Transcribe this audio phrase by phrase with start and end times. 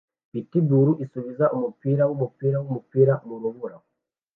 [0.31, 3.77] Pitbull isubiza umupira wumupira wumupira mu rubura